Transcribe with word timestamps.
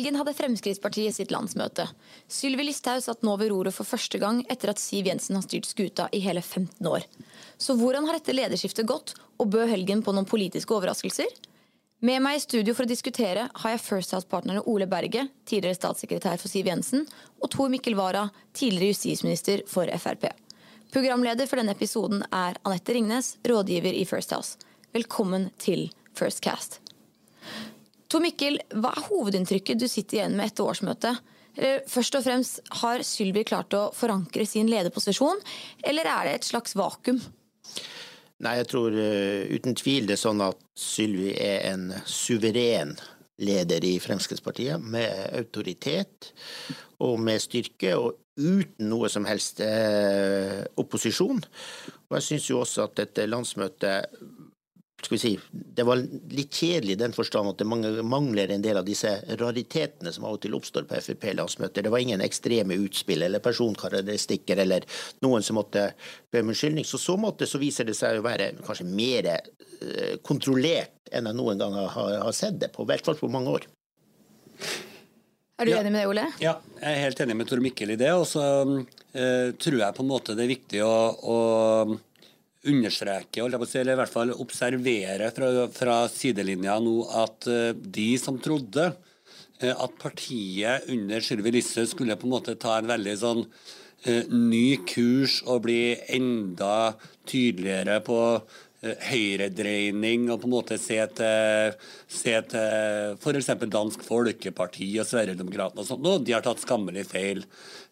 helgen 0.00 0.16
hadde 0.16 0.32
Fremskrittspartiet 0.32 1.12
sitt 1.12 1.32
landsmøte. 1.34 1.84
Sylvi 2.30 2.64
Listhaug 2.64 3.02
satt 3.04 3.24
nå 3.26 3.34
ved 3.36 3.50
roret 3.52 3.76
for 3.76 3.84
første 3.84 4.16
gang 4.22 4.40
etter 4.48 4.72
at 4.72 4.80
Siv 4.80 5.10
Jensen 5.10 5.36
har 5.36 5.44
styrt 5.44 5.68
skuta 5.68 6.06
i 6.16 6.22
hele 6.24 6.40
15 6.40 6.88
år. 6.88 7.04
Så 7.60 7.76
hvordan 7.76 8.08
har 8.08 8.16
dette 8.16 8.32
lederskiftet 8.32 8.88
gått, 8.88 9.12
og 9.36 9.52
bød 9.52 9.68
helgen 9.68 10.00
på 10.00 10.14
noen 10.16 10.28
politiske 10.28 10.72
overraskelser? 10.72 11.28
Med 12.00 12.24
meg 12.24 12.38
i 12.38 12.40
studio 12.40 12.72
for 12.72 12.86
å 12.86 12.88
diskutere 12.88 13.44
har 13.52 13.74
jeg 13.74 13.84
First 13.84 14.16
House-partnerne 14.16 14.64
Ole 14.72 14.88
Berge, 14.88 15.26
tidligere 15.44 15.76
statssekretær 15.76 16.40
for 16.40 16.48
Siv 16.48 16.70
Jensen, 16.72 17.04
og 17.44 17.52
Tor 17.52 17.68
Mikkel 17.68 17.98
Wara, 17.98 18.30
tidligere 18.56 18.94
justisminister 18.94 19.66
for 19.68 19.90
Frp. 20.00 20.30
Programleder 20.94 21.44
for 21.50 21.60
denne 21.60 21.76
episoden 21.76 22.24
er 22.32 22.56
Anette 22.64 22.96
Ringnes, 22.96 23.34
rådgiver 23.44 24.00
i 24.00 24.06
First 24.08 24.32
House. 24.32 24.56
Velkommen 24.96 25.50
til 25.60 25.90
First 26.16 26.40
Cast. 26.40 26.80
Tor 28.10 28.24
Mikkel, 28.24 28.58
hva 28.74 28.90
er 28.90 29.04
hovedinntrykket 29.06 29.78
du 29.78 29.86
sitter 29.86 30.18
igjen 30.18 30.34
med 30.38 30.50
etter 30.50 30.66
årsmøtet? 30.66 31.20
Først 31.90 32.16
og 32.18 32.24
fremst, 32.24 32.60
Har 32.82 33.02
Sylvi 33.06 33.44
klart 33.46 33.74
å 33.74 33.90
forankre 33.94 34.46
sin 34.46 34.70
lederposisjon, 34.70 35.38
eller 35.86 36.08
er 36.10 36.26
det 36.26 36.34
et 36.38 36.48
slags 36.48 36.74
vakuum? 36.78 37.20
Nei, 38.40 38.56
jeg 38.56 38.68
tror 38.70 38.94
uh, 38.96 39.46
uten 39.52 39.76
tvil 39.76 40.08
det 40.08 40.16
er 40.16 40.22
sånn 40.22 40.40
at 40.42 40.58
Sylvi 40.78 41.34
er 41.36 41.66
en 41.74 41.90
suveren 42.08 42.94
leder 43.40 43.84
i 43.84 43.98
Fremskrittspartiet, 44.00 44.80
med 44.80 45.36
autoritet 45.36 46.32
og 47.04 47.20
med 47.20 47.40
styrke, 47.40 47.94
og 47.96 48.18
uten 48.40 48.88
noe 48.88 49.10
som 49.12 49.28
helst 49.28 49.60
uh, 49.64 50.64
opposisjon. 50.80 51.42
Og 52.08 52.16
jeg 52.18 52.26
syns 52.26 52.48
jo 52.50 52.62
også 52.64 52.88
at 52.88 52.96
dette 53.02 53.28
landsmøtet 53.28 54.16
si, 55.18 55.32
Det 55.50 55.82
var 55.82 55.98
litt 56.30 56.54
kjedelig 56.54 56.94
i 56.94 57.00
den 57.00 57.14
forstand 57.16 57.50
at 57.50 57.62
det 57.62 57.66
mangler 57.66 58.52
en 58.54 58.62
del 58.62 58.78
av 58.78 58.86
disse 58.86 59.10
raritetene 59.40 60.12
som 60.14 60.26
av 60.28 60.36
og 60.36 60.42
til 60.44 60.54
oppstår 60.54 60.86
på 60.86 61.00
Frp-landsmøter. 61.00 61.82
Det 61.82 61.90
var 61.90 62.04
ingen 62.04 62.22
ekstreme 62.22 62.78
utspill 62.84 63.24
eller 63.26 63.42
personkarakteristikker 63.42 64.62
eller 64.62 64.86
noen 65.24 65.42
som 65.42 65.58
måtte 65.58 65.88
be 66.30 66.44
om 66.44 66.52
unnskyldning. 66.52 66.86
Så 66.86 67.00
så 67.02 67.16
måte 67.18 67.48
så 67.50 67.58
viser 67.58 67.88
det 67.88 67.96
seg 67.98 68.20
å 68.20 68.26
være 68.26 68.52
kanskje 68.66 68.86
mer 68.86 69.32
eh, 69.34 70.14
kontrollert 70.22 70.94
enn 71.10 71.26
jeg 71.26 71.38
noen 71.40 71.58
gang 71.58 71.74
har, 71.74 72.20
har 72.22 72.36
sett 72.36 72.60
det 72.60 72.70
på, 72.74 72.84
i 72.86 72.92
hvert 72.92 73.06
fall 73.06 73.18
på 73.18 73.32
mange 73.32 73.58
år. 73.58 73.66
Er 75.60 75.68
du 75.68 75.74
ja. 75.74 75.80
enig 75.82 75.90
med 75.92 76.00
det, 76.00 76.08
Ole? 76.08 76.22
Ja, 76.40 76.54
jeg 76.80 76.88
er 76.88 77.02
helt 77.04 77.18
enig 77.20 77.34
med 77.36 77.48
Tor 77.50 77.60
Mikkel 77.60 77.92
i 77.92 77.98
det. 78.00 78.12
Og 78.16 78.24
så 78.28 78.44
uh, 78.64 79.48
tror 79.60 79.76
jeg 79.82 79.96
på 79.96 80.06
en 80.06 80.08
måte 80.08 80.36
det 80.38 80.46
er 80.46 80.54
viktig 80.54 80.80
å, 80.86 80.94
å 81.20 81.36
understreke, 82.68 83.40
eller 83.40 83.92
i 83.92 83.96
hvert 83.96 84.12
fall 84.12 84.32
observere 84.36 85.30
fra, 85.32 85.50
fra 85.72 85.96
sidelinja 86.12 86.76
nå 86.82 86.96
at 87.22 87.48
uh, 87.48 87.70
de 87.72 88.10
som 88.20 88.36
trodde 88.42 88.90
uh, 88.92 89.72
at 89.72 89.94
partiet 90.00 90.88
under 90.92 91.24
Sylvi 91.24 91.54
Listhaug 91.56 91.88
skulle 91.88 92.18
på 92.20 92.28
en 92.28 92.34
måte 92.34 92.58
ta 92.60 92.76
en 92.78 92.90
veldig 92.90 93.16
sånn 93.22 93.44
uh, 93.46 94.24
ny 94.28 94.80
kurs 94.88 95.40
og 95.46 95.64
bli 95.68 95.96
enda 96.12 96.98
tydeligere 97.30 98.02
på 98.04 98.20
høyredreining 98.80 100.30
og 100.32 100.40
på 100.40 100.48
en 100.48 100.54
måte 100.54 100.78
se 100.80 100.96
til, 101.18 101.74
se 102.08 102.34
til 102.48 103.18
f.eks. 103.18 103.50
Dansk 103.68 104.04
Folkeparti 104.06 104.88
og 105.02 105.08
Sverigedemokraterna 105.08 105.84
og 105.84 105.88
sånt. 105.88 106.08
Og 106.08 106.24
de 106.24 106.34
har 106.36 106.44
tatt 106.44 106.62
skammelig 106.62 107.04
feil. 107.10 107.44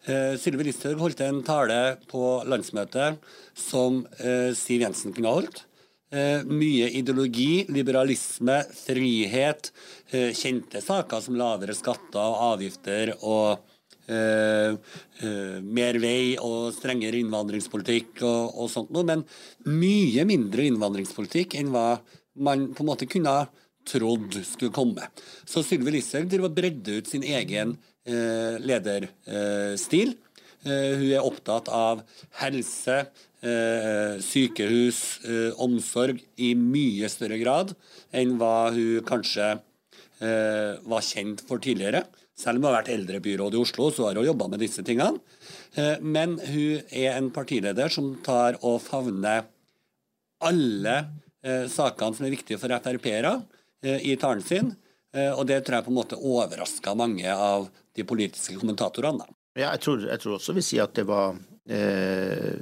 Uh, 0.07 0.33
Sylvi 0.39 0.69
Listhaug 0.69 1.01
holdt 1.03 1.21
en 1.25 1.43
tale 1.45 1.79
på 2.09 2.39
landsmøtet 2.49 3.19
som 3.57 4.03
uh, 4.23 4.51
Siv 4.57 4.85
Jensen 4.85 5.13
kunne 5.13 5.29
ha 5.29 5.41
holdt. 5.41 5.65
Uh, 6.09 6.41
mye 6.49 6.89
ideologi, 6.97 7.67
liberalisme, 7.69 8.63
frihet, 8.73 9.69
eh, 10.09 10.31
kjente 10.33 10.81
saker 10.81 11.21
som 11.21 11.37
lavere 11.37 11.75
skatter 11.77 12.17
og 12.17 12.55
avgifter 12.55 13.11
og 13.19 13.68
mer 14.09 15.99
vei 16.01 16.33
og 16.41 16.71
strengere 16.73 17.19
innvandringspolitikk 17.21 18.23
og, 18.25 18.55
og 18.57 18.71
sånt 18.73 18.89
noe, 18.93 19.05
men 19.05 19.23
mye 19.69 20.25
mindre 20.25 20.65
innvandringspolitikk 20.65 21.57
enn 21.59 21.69
hva 21.73 21.99
man 22.39 22.69
på 22.73 22.83
en 22.83 22.89
måte 22.89 23.09
kunne 23.09 23.35
trodd 23.89 24.39
skulle 24.45 24.73
komme. 24.73 25.07
Så 25.45 25.63
Sylvi 25.65 25.95
Listhaug 25.95 26.33
bredde 26.53 26.99
ut 26.99 27.09
sin 27.09 27.25
egen 27.25 27.75
uh, 27.77 28.55
lederstil. 28.61 30.15
hun 30.59 31.11
er 31.13 31.23
opptatt 31.23 31.69
av 31.71 32.01
helse, 32.41 33.05
sykehus, 34.19 34.97
omsorg 35.63 36.19
i 36.35 36.49
mye 36.59 37.07
større 37.07 37.37
grad 37.39 37.71
enn 38.11 38.33
hva 38.35 38.67
hun 38.75 39.05
kanskje 39.07 39.53
var 40.19 41.05
kjent 41.07 41.45
for 41.47 41.63
tidligere. 41.63 42.03
Selv 42.39 42.57
om 42.57 42.63
hun 42.63 42.69
har 42.69 42.77
vært 42.79 42.91
eldrebyråd 42.93 43.55
i 43.57 43.59
Oslo, 43.59 43.89
så 43.91 44.07
har 44.07 44.19
hun 44.19 44.27
jobba 44.29 44.47
med 44.51 44.63
disse 44.63 44.83
tingene. 44.87 45.19
Eh, 45.75 45.97
men 45.99 46.37
hun 46.39 46.83
er 46.87 47.17
en 47.17 47.31
partileder 47.35 47.91
som 47.91 48.13
tar 48.25 48.59
og 48.63 48.79
favner 48.85 49.43
alle 50.47 50.95
eh, 51.43 51.65
sakene 51.71 52.15
som 52.15 52.27
er 52.27 52.35
viktige 52.37 52.59
for 52.61 52.71
Frp-ere 52.79 53.33
eh, 53.83 54.05
i 54.07 54.15
talen 54.19 54.45
sin. 54.45 54.75
Og 55.09 55.41
det 55.49 55.63
tror 55.65 55.79
jeg 55.79 55.85
på 55.87 55.89
en 55.89 55.95
måte 55.97 56.17
overraska 56.21 56.91
mange 56.93 57.31
av 57.33 57.63
de 57.97 58.03
politiske 58.05 58.59
kommentatorene. 58.61 59.25
Ja, 59.57 59.71
jeg 59.73 59.81
tror, 59.81 60.03
jeg 60.05 60.21
tror 60.21 60.35
også 60.35 60.53
vi 60.53 60.61
sier 60.61 60.85
at 60.85 60.93
det 60.99 61.07
var 61.09 61.33
eh, 61.65 62.61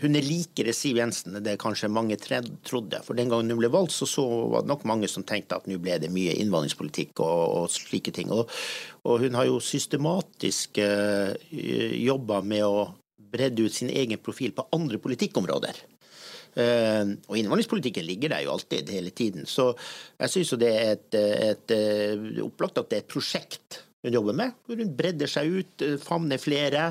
hun 0.00 0.16
er 0.16 0.24
likere 0.24 0.72
Siv 0.76 0.98
Jensen 1.00 1.36
enn 1.36 1.44
det 1.44 1.58
kanskje 1.60 1.90
mange 1.92 2.16
trodde. 2.20 3.00
For 3.04 3.18
den 3.18 3.30
gangen 3.32 3.52
hun 3.52 3.60
ble 3.60 3.70
valgt, 3.72 3.94
så, 3.94 4.08
så 4.08 4.24
var 4.52 4.64
det 4.64 4.72
nok 4.72 4.86
mange 4.88 5.10
som 5.10 5.26
tenkte 5.26 5.58
at 5.58 5.68
nå 5.68 5.78
ble 5.82 5.98
det 6.00 6.12
mye 6.12 6.36
innvandringspolitikk 6.40 7.20
og, 7.24 7.42
og 7.60 7.74
slike 7.74 8.14
ting. 8.16 8.32
Og, 8.32 8.48
og, 9.04 9.20
hun 9.24 9.36
har 9.38 9.48
jo 9.50 9.60
systematisk 9.64 10.80
uh, 10.80 11.36
eh, 11.52 11.96
jobba 12.00 12.40
med 12.46 12.64
å 12.66 12.88
bredde 13.30 13.66
ut 13.66 13.76
sin 13.76 13.92
egen 13.92 14.20
profil 14.22 14.54
på 14.56 14.66
andre 14.74 15.00
politikkområder. 15.02 15.84
Uh, 16.50 17.14
og 17.28 17.36
innvandringspolitikken 17.38 18.08
ligger 18.08 18.32
der 18.32 18.46
jo 18.46 18.56
alltid, 18.56 18.88
hele 18.90 19.12
tiden. 19.14 19.46
Så 19.46 19.70
jeg 20.16 20.34
syns 20.34 20.56
det 20.58 20.72
er 20.72 20.96
et, 20.96 21.06
et, 21.14 21.46
et, 21.52 21.76
eh, 21.76 22.42
opplagt 22.46 22.80
at 22.80 22.90
det 22.90 22.98
er 22.98 23.04
et 23.04 23.12
prosjekt 23.12 23.84
hun 24.04 24.16
jobber 24.16 24.36
med. 24.36 24.56
Hvor 24.66 24.80
hun 24.80 24.94
bredder 24.96 25.30
seg 25.30 25.60
ut, 25.60 25.84
favner 26.04 26.40
flere 26.40 26.90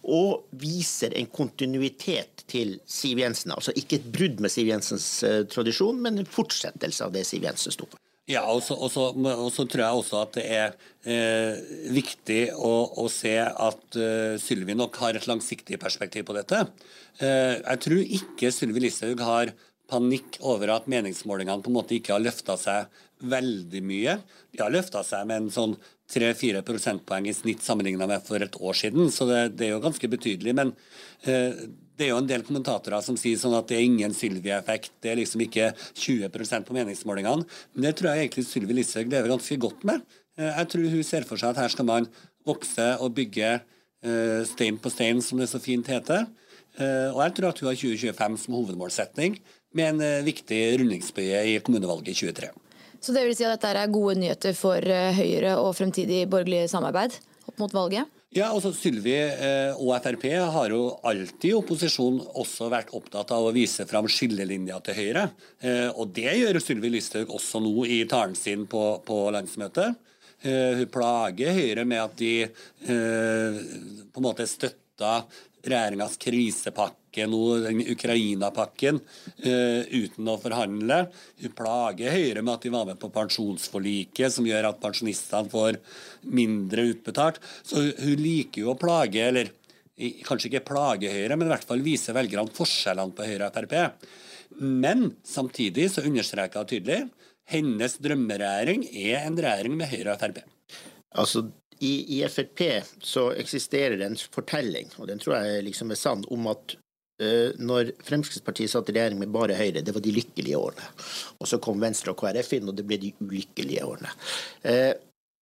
og 0.00 0.46
viser 0.60 1.14
en 1.18 1.28
kontinuitet 1.32 2.44
til 2.50 2.78
Siv 2.88 3.20
Jensen. 3.20 3.54
Altså 3.56 3.74
ikke 3.76 4.00
et 4.00 4.12
brudd 4.12 4.40
med 4.44 4.52
Siv 4.52 4.70
Jensens 4.70 5.08
uh, 5.26 5.42
tradisjon, 5.50 6.00
men 6.00 6.20
en 6.20 6.28
fortsettelse 6.28 7.04
av 7.04 7.12
det 7.16 7.26
Siv 7.28 7.44
Jensen 7.48 7.76
sto 7.76 7.88
for. 7.88 8.00
Ja, 8.30 8.44
og 8.46 8.62
så, 8.62 9.64
tror 9.66 9.82
jeg 9.82 10.00
også 10.02 10.20
at 10.20 10.36
det 10.36 10.44
er 10.54 10.74
eh, 11.02 11.56
viktig 11.90 12.52
å, 12.54 12.72
å, 13.02 13.08
se 13.10 13.32
at 13.42 13.98
eh, 13.98 14.36
Sylvi 14.38 14.76
nok 14.78 15.00
har 15.02 15.18
et 15.18 15.26
langsiktig 15.26 15.80
perspektiv 15.82 16.28
på 16.28 16.36
dette. 16.36 16.60
Eh, 17.18 17.56
jeg 17.58 17.82
tror 17.86 18.14
ikke 18.20 18.52
Sylvi 18.54 18.84
Listhaug 18.84 19.24
har 19.26 19.50
panikk 19.90 20.38
over 20.46 20.76
at 20.76 20.86
meningsmålingene 20.90 21.64
på 21.64 21.72
en 21.72 21.78
måte 21.80 21.96
ikke 21.96 22.14
har 22.14 22.22
løfta 22.22 22.54
seg 22.60 23.02
veldig 23.32 23.82
mye. 23.82 24.20
De 24.54 24.62
har 24.62 24.70
løfta 24.72 25.02
seg 25.06 25.26
med 25.26 25.42
en 25.42 25.50
sånn 25.56 25.74
3-4 26.10 26.62
prosentpoeng 26.66 27.28
i 27.30 27.34
snitt 27.36 27.62
sammenligna 27.64 28.08
med 28.10 28.24
for 28.26 28.42
et 28.42 28.56
år 28.58 28.76
siden, 28.76 29.10
så 29.14 29.28
det, 29.28 29.40
det 29.58 29.68
er 29.68 29.76
jo 29.76 29.84
ganske 29.84 30.10
betydelig. 30.10 30.54
Men 30.58 30.72
eh, 31.22 31.66
det 32.00 32.06
er 32.06 32.12
jo 32.14 32.20
en 32.22 32.30
del 32.30 32.44
kommentatorer 32.46 33.04
som 33.04 33.18
sier 33.20 33.38
sånn 33.38 33.56
at 33.58 33.68
det 33.70 33.78
er 33.78 33.86
ingen 33.86 34.14
Sylvi-effekt, 34.16 34.94
det 35.04 35.12
er 35.12 35.20
liksom 35.20 35.44
ikke 35.44 35.70
20% 35.92 36.66
på 36.66 36.76
meningsmålingene. 36.76 37.46
Men 37.74 37.86
det 37.86 37.96
tror 37.98 38.12
jeg 38.12 38.26
egentlig 38.26 38.46
Sylvi 38.48 38.78
Listhaug 38.78 39.12
lever 39.12 39.34
ganske 39.34 39.60
godt 39.60 39.86
med. 39.88 40.04
Eh, 40.38 40.50
jeg 40.50 40.72
tror 40.72 40.90
hun 40.96 41.06
ser 41.06 41.28
for 41.28 41.40
seg 41.40 41.54
at 41.54 41.62
her 41.64 41.74
skal 41.74 41.88
man 41.90 42.10
vokse 42.48 42.86
og 43.04 43.14
bygge 43.18 43.54
eh, 43.58 44.42
stein 44.48 44.80
på 44.80 44.92
stein, 44.92 45.20
som 45.24 45.40
det 45.40 45.50
så 45.52 45.60
fint 45.62 45.88
heter. 45.92 46.26
Eh, 46.78 47.08
og 47.10 47.20
jeg 47.24 47.36
tror 47.36 47.50
at 47.50 47.60
hun 47.60 47.70
har 47.70 47.78
2025 47.78 48.40
som 48.44 48.56
hovedmålsetning, 48.58 49.38
med 49.76 49.92
en 49.92 50.02
eh, 50.02 50.26
viktig 50.26 50.60
rundingsbøye 50.80 51.44
i 51.52 51.58
kommunevalget 51.64 52.14
i 52.14 52.18
2023. 52.24 52.50
Så 53.00 53.14
det 53.16 53.24
vil 53.24 53.36
si 53.36 53.46
at 53.48 53.56
dette 53.56 53.72
er 53.72 53.92
gode 53.92 54.18
nyheter 54.20 54.56
for 54.56 54.84
eh, 54.84 55.16
Høyre 55.16 55.56
og 55.62 55.72
fremtidig 55.78 56.26
borgerlig 56.30 56.66
samarbeid 56.72 57.16
opp 57.48 57.62
mot 57.62 57.72
valget? 57.72 58.08
Ja, 58.36 58.52
altså 58.52 58.70
Sylvi 58.76 59.16
eh, 59.16 59.80
og 59.80 59.96
Frp 60.04 60.26
har 60.54 60.70
jo 60.70 60.82
alltid 61.08 61.48
i 61.48 61.56
opposisjon 61.56 62.20
også 62.38 62.68
vært 62.70 62.92
opptatt 62.94 63.32
av 63.34 63.48
å 63.48 63.54
vise 63.56 63.88
fram 63.90 64.06
skillelinja 64.06 64.78
til 64.86 65.00
Høyre. 65.00 65.24
Eh, 65.64 65.88
og 65.90 66.12
det 66.14 66.36
gjør 66.42 66.60
Sylvi 66.62 66.92
Listhaug 66.92 67.32
også 67.40 67.62
nå 67.64 67.88
i 67.88 68.04
talen 68.10 68.36
sin 68.38 68.68
på, 68.70 68.84
på 69.06 69.24
landsmøtet. 69.34 70.06
Hun 70.40 70.86
plager 70.88 71.52
Høyre 71.52 71.82
med 71.84 72.00
at 72.00 72.14
de 72.16 72.46
på 72.80 74.22
en 74.22 74.24
måte 74.24 74.46
støtta 74.48 75.18
regjeringas 75.66 76.16
krisepakke 76.20 77.26
Ukraina-pakken, 77.90 79.00
uh, 79.00 79.82
uten 79.90 80.30
å 80.30 80.36
forhandle. 80.40 81.00
Hun 81.42 81.54
plager 81.58 82.14
Høyre 82.14 82.44
med 82.44 82.54
at 82.54 82.66
de 82.66 82.74
var 82.74 82.86
med 82.88 83.00
på 83.02 83.10
pensjonsforliket, 83.14 84.30
som 84.32 84.46
gjør 84.46 84.70
at 84.70 84.82
pensjonistene 84.82 85.50
får 85.50 85.80
mindre 86.30 86.86
utbetalt. 86.92 87.40
Så 87.66 87.82
hun 87.98 88.22
liker 88.22 88.64
jo 88.64 88.74
å 88.74 88.78
plage, 88.78 89.26
eller 89.26 89.50
kanskje 90.26 90.52
ikke 90.52 90.66
plage 90.70 91.10
Høyre, 91.12 91.36
men 91.36 91.48
i 91.48 91.54
hvert 91.54 91.66
fall 91.68 91.82
vise 91.84 92.14
velgerne 92.16 92.54
forskjellene 92.56 93.16
på 93.16 93.26
Høyre 93.26 93.50
og 93.50 93.58
Frp. 93.58 93.74
Men 94.60 95.10
samtidig 95.26 95.90
så 95.92 96.06
understreker 96.06 96.62
hun 96.62 96.70
tydelig 96.70 97.02
hennes 97.50 97.96
drømmeregjering 98.02 98.86
er 98.94 99.24
en 99.24 99.38
regjering 99.38 99.76
med 99.78 99.90
Høyre 99.90 100.14
og 100.14 100.22
Frp. 100.22 100.42
Altså, 101.18 101.46
i, 101.80 102.18
i, 102.18 102.20
Frp 102.28 102.60
så 103.02 103.30
eksisterer 103.32 103.96
det 103.98 104.06
en 104.06 104.20
fortelling, 104.20 104.90
og 105.00 105.08
den 105.08 105.20
tror 105.22 105.40
jeg 105.40 105.64
liksom 105.66 105.90
er 105.90 105.98
sann, 105.98 106.24
om 106.30 106.48
at 106.52 106.74
uh, 107.22 107.56
når 107.58 107.94
Fremskrittspartiet 108.06 108.72
satt 108.72 108.92
i 108.92 108.96
regjering 108.98 109.22
med 109.22 109.32
bare 109.32 109.56
Høyre, 109.56 109.82
det 109.82 109.94
var 109.96 110.04
de 110.04 110.14
lykkelige 110.14 110.60
årene. 110.60 110.90
Og 111.40 111.48
så 111.48 111.60
kom 111.62 111.80
Venstre 111.82 112.12
og 112.12 112.20
KrF 112.20 112.52
inn, 112.58 112.68
og 112.68 112.76
det 112.76 112.86
ble 112.88 113.00
de 113.00 113.14
ulykkelige 113.24 113.86
årene. 113.88 114.12
Uh, 114.66 114.92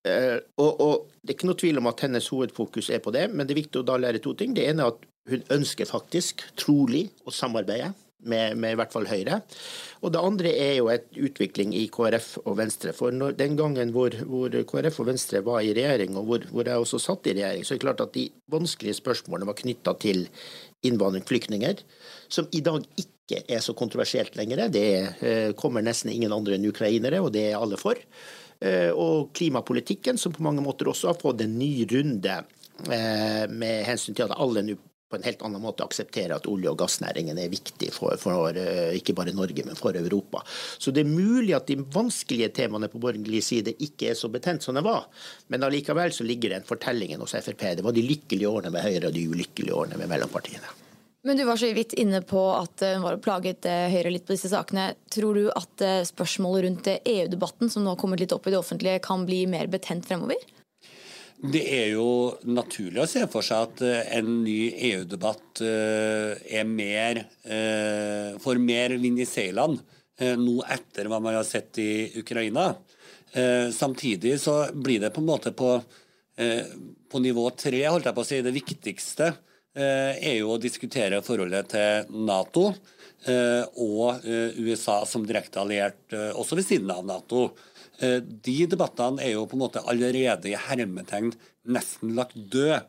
uh, 0.06 0.38
og, 0.62 0.72
og, 0.72 1.06
Det 1.20 1.34
er 1.34 1.38
ikke 1.40 1.50
noe 1.50 1.62
tvil 1.64 1.82
om 1.82 1.90
at 1.90 2.06
hennes 2.06 2.30
hovedfokus 2.32 2.92
er 2.94 3.02
på 3.04 3.14
det, 3.18 3.26
men 3.34 3.44
det 3.44 3.56
er 3.56 3.62
viktig 3.64 3.82
å 3.82 3.88
da 3.90 3.98
lære 4.00 4.22
to 4.24 4.36
ting. 4.38 4.54
Det 4.56 4.68
ene 4.70 4.86
er 4.86 4.94
at 4.94 5.08
hun 5.28 5.42
ønsker 5.58 5.90
faktisk, 5.90 6.46
trolig, 6.56 7.08
å 7.26 7.34
samarbeide 7.34 7.92
med, 8.30 8.56
med, 8.60 8.74
i 8.74 8.78
hvert 8.78 8.94
fall 8.94 9.08
Høyre. 9.10 9.40
Og 10.04 10.12
det 10.14 10.22
andre 10.22 10.52
er 10.52 10.72
jo 10.78 10.88
et 10.92 11.08
utvikling 11.16 11.74
i 11.76 11.86
KrF 11.92 12.30
og 12.44 12.58
Venstre. 12.60 12.94
For 12.96 13.14
når, 13.14 13.36
den 13.38 13.58
gangen 13.58 13.92
hvor, 13.94 14.14
hvor, 14.30 14.54
KrF 14.72 15.00
og 15.02 15.10
Venstre 15.10 15.42
var 15.46 15.62
i 15.64 15.74
regjering, 15.76 16.16
og 16.18 16.28
hvor, 16.30 16.48
hvor, 16.52 16.68
jeg 16.68 16.84
også 16.84 17.02
satt 17.02 17.28
i 17.28 17.36
regjering, 17.36 17.66
så 17.66 17.74
er 17.74 17.80
det 17.80 17.86
klart 17.86 18.02
at 18.04 18.16
de 18.16 18.28
vanskelige 18.52 19.00
spørsmålene 19.00 19.50
var 19.50 19.58
knytta 19.58 19.96
til 20.02 20.26
innvandring, 20.86 21.26
flyktninger, 21.26 21.80
som 22.30 22.48
i 22.54 22.62
dag 22.64 22.84
ikke 23.00 23.42
er 23.50 23.62
så 23.64 23.74
kontroversielt 23.76 24.36
lenger. 24.38 24.68
Det 24.72 24.88
eh, 25.20 25.54
kommer 25.58 25.84
nesten 25.84 26.12
ingen 26.14 26.34
andre 26.34 26.56
enn 26.56 26.68
ukrainere, 26.70 27.22
og 27.24 27.32
det 27.34 27.48
er 27.50 27.58
alle 27.58 27.80
for. 27.80 27.98
Eh, 28.58 28.90
og 28.90 29.32
klimapolitikken, 29.38 30.18
som 30.18 30.34
på 30.34 30.42
mange 30.42 30.62
måter 30.64 30.90
også 30.90 31.12
har 31.12 31.18
fått 31.20 31.44
en 31.44 31.58
ny 31.60 31.86
runde 31.90 32.40
eh, 32.90 33.44
med 33.50 33.84
hensyn 33.86 34.16
til 34.18 34.26
at 34.26 34.38
alle 34.38 34.64
nå 34.66 34.78
på 35.08 35.16
en 35.16 35.24
helt 35.24 35.42
annen 35.42 35.62
måte 35.62 35.84
akseptere 35.86 36.36
at 36.36 36.46
olje- 36.50 36.70
og 36.70 36.78
gassnæringen 36.82 37.38
er 37.40 37.48
viktig 37.52 37.88
for, 37.94 38.16
for, 38.20 38.56
eh, 38.56 38.96
ikke 38.98 39.14
bare 39.16 39.32
Norge, 39.32 39.64
men 39.64 39.78
for 39.78 39.96
Europa. 39.96 40.42
Så 40.78 40.92
det 40.92 41.04
er 41.04 41.12
mulig 41.12 41.54
at 41.56 41.70
de 41.70 41.78
vanskelige 41.80 42.50
temaene 42.60 42.90
på 42.92 43.00
borgerlig 43.00 43.42
side 43.44 43.74
ikke 43.78 44.12
er 44.12 44.18
så 44.18 44.28
betent 44.32 44.62
som 44.62 44.76
de 44.76 44.84
var. 44.84 45.06
Men 45.48 45.64
allikevel 45.64 46.12
så 46.12 46.26
ligger 46.28 46.52
den 46.52 46.66
fortellingen 46.68 47.20
hos 47.24 47.36
Frp. 47.38 47.64
Det 47.78 47.84
var 47.84 47.96
de 47.96 48.04
lykkelige 48.04 48.50
årene 48.50 48.74
med 48.74 48.84
Høyre 48.84 49.08
og 49.08 49.16
de 49.16 49.24
ulykkelige 49.28 49.74
årene 49.74 49.96
med 50.00 50.12
mellompartiene. 50.12 50.76
Men 51.24 51.36
du 51.36 51.42
var 51.44 51.56
så 51.58 51.72
vidt 51.74 51.96
inne 51.98 52.20
på 52.22 52.40
at 52.54 52.84
hun 52.84 53.02
var 53.02 53.18
plaget 53.24 53.66
eh, 53.66 53.88
Høyre 53.92 54.12
litt 54.12 54.28
på 54.28 54.36
disse 54.36 54.52
sakene. 54.52 54.92
Tror 55.12 55.40
du 55.40 55.48
at 55.48 55.84
eh, 55.84 56.04
spørsmålet 56.06 56.68
rundt 56.68 56.92
EU-debatten, 57.00 57.72
som 57.72 57.84
nå 57.84 57.96
har 57.96 58.00
kommet 58.00 58.20
litt 58.20 58.36
opp 58.36 58.46
i 58.46 58.52
det 58.52 58.60
offentlige, 58.60 59.00
kan 59.08 59.24
bli 59.28 59.46
mer 59.50 59.72
betent 59.72 60.06
fremover? 60.06 60.36
Det 61.38 61.60
er 61.70 61.92
jo 61.92 62.34
naturlig 62.50 63.04
å 63.04 63.06
se 63.06 63.22
for 63.30 63.46
seg 63.46 63.68
at 63.68 63.82
eh, 63.86 64.08
en 64.18 64.40
ny 64.42 64.72
EU-debatt 64.90 65.60
eh, 65.62 66.32
er 66.58 66.64
mer 66.66 67.20
eh, 67.46 68.34
får 68.42 68.58
mer 68.58 68.96
vind 68.98 69.22
i 69.22 69.28
seilene 69.28 69.78
nå 70.18 70.56
etter 70.66 71.06
hva 71.06 71.20
man 71.22 71.36
har 71.36 71.44
sett 71.46 71.78
i 71.78 72.08
Ukraina. 72.18 72.72
Samtidig 73.70 74.32
så 74.42 74.64
blir 74.74 74.98
det 74.98 75.12
på 75.14 75.20
en 75.22 75.28
måte 75.28 75.52
på, 75.54 75.68
på 76.34 77.20
nivå 77.22 77.44
tre, 77.54 77.84
holdt 77.84 78.08
jeg 78.10 78.16
på 78.16 78.24
å 78.24 78.26
si. 78.26 78.40
Det 78.42 78.54
viktigste 78.56 79.28
er 79.78 80.40
jo 80.40 80.56
å 80.56 80.58
diskutere 80.58 81.22
forholdet 81.22 81.70
til 81.70 82.10
Nato 82.26 82.64
og 83.78 84.26
USA 84.58 85.04
som 85.06 85.22
direkte 85.28 85.62
alliert 85.62 86.18
også 86.32 86.58
ved 86.58 86.66
siden 86.66 86.90
av 86.96 87.06
Nato. 87.06 87.52
Eh, 87.98 88.20
de 88.22 88.58
debattene 88.70 89.22
er 89.24 89.32
jo 89.34 89.46
på 89.50 89.56
en 89.56 89.64
måte 89.64 89.82
allerede 89.90 90.52
i 90.52 90.58
hermetegn 90.68 91.32
nesten 91.68 92.12
lagt 92.14 92.36
død, 92.52 92.84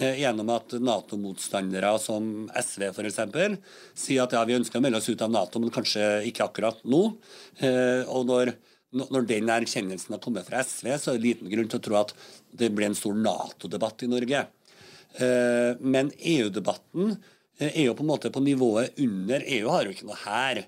eh, 0.00 0.20
gjennom 0.22 0.48
at 0.54 0.72
Nato-motstandere 0.80 1.90
som 2.00 2.46
SV 2.48 2.86
f.eks. 2.88 3.20
sier 3.94 4.24
at 4.24 4.32
ja, 4.32 4.44
vi 4.48 4.56
ønsker 4.56 4.80
å 4.80 4.84
melde 4.84 5.02
oss 5.02 5.10
ut 5.10 5.22
av 5.22 5.34
Nato, 5.34 5.60
men 5.60 5.74
kanskje 5.74 6.24
ikke 6.30 6.46
akkurat 6.48 6.80
nå. 6.88 7.02
Eh, 7.60 8.08
og 8.08 8.24
når, 8.30 8.54
når 9.02 9.28
den 9.28 9.52
erkjennelsen 9.52 10.16
har 10.16 10.22
kommet 10.24 10.48
fra 10.48 10.64
SV, 10.64 10.88
så 10.96 11.12
er 11.12 11.20
det 11.20 11.28
liten 11.28 11.52
grunn 11.52 11.68
til 11.68 11.82
å 11.82 11.84
tro 11.84 12.00
at 12.00 12.16
det 12.56 12.72
blir 12.72 12.88
en 12.88 12.96
stor 12.98 13.14
Nato-debatt 13.20 14.06
i 14.06 14.10
Norge. 14.10 14.46
Men 15.14 16.08
EU-debatten 16.26 17.12
er 17.62 17.84
jo 17.84 17.92
på 17.94 18.02
en 18.02 18.08
måte 18.08 18.32
på 18.34 18.40
nivået 18.42 18.96
under. 18.98 19.44
EU 19.46 19.68
har 19.70 19.86
jo 19.86 19.92
ikke 19.94 20.08
noe 20.08 20.18
her. 20.24 20.60